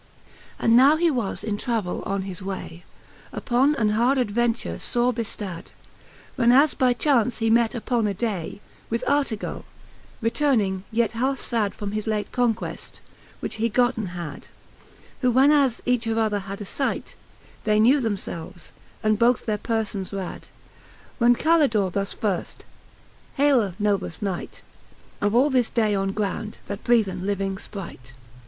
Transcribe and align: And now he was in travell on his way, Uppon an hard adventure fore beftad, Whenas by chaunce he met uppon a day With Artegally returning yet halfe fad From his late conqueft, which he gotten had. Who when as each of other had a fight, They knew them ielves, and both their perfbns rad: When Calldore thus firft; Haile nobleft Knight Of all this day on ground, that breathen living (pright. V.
And 0.57 0.75
now 0.75 0.95
he 0.95 1.11
was 1.11 1.43
in 1.43 1.59
travell 1.59 2.01
on 2.07 2.23
his 2.23 2.41
way, 2.41 2.83
Uppon 3.31 3.75
an 3.75 3.89
hard 3.89 4.17
adventure 4.17 4.79
fore 4.79 5.13
beftad, 5.13 5.65
Whenas 6.35 6.73
by 6.73 6.93
chaunce 6.93 7.37
he 7.37 7.51
met 7.51 7.75
uppon 7.75 8.09
a 8.09 8.15
day 8.15 8.61
With 8.89 9.03
Artegally 9.07 9.61
returning 10.19 10.85
yet 10.91 11.11
halfe 11.11 11.37
fad 11.37 11.75
From 11.75 11.91
his 11.91 12.07
late 12.07 12.31
conqueft, 12.31 12.99
which 13.41 13.57
he 13.57 13.69
gotten 13.69 14.07
had. 14.07 14.47
Who 15.21 15.29
when 15.29 15.51
as 15.51 15.83
each 15.85 16.07
of 16.07 16.17
other 16.17 16.39
had 16.39 16.61
a 16.61 16.65
fight, 16.65 17.13
They 17.63 17.79
knew 17.79 17.99
them 17.99 18.15
ielves, 18.15 18.71
and 19.03 19.19
both 19.19 19.45
their 19.45 19.59
perfbns 19.59 20.11
rad: 20.17 20.47
When 21.19 21.35
Calldore 21.35 21.91
thus 21.91 22.15
firft; 22.15 22.61
Haile 23.37 23.75
nobleft 23.79 24.23
Knight 24.23 24.63
Of 25.21 25.35
all 25.35 25.51
this 25.51 25.69
day 25.69 25.93
on 25.93 26.11
ground, 26.11 26.57
that 26.65 26.83
breathen 26.83 27.23
living 27.23 27.55
(pright. 27.71 28.01
V. 28.03 28.13